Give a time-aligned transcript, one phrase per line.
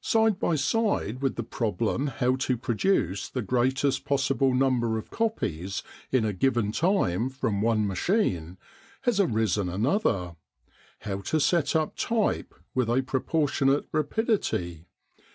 [0.00, 5.82] Side by side with the problem how to produce the greatest possible number of copies
[6.10, 8.56] in a given time from one machine,
[9.02, 10.36] has arisen another:
[11.00, 14.86] how to set up type with a proportionate rapidity.